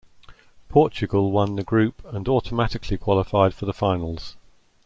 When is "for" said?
3.53-3.67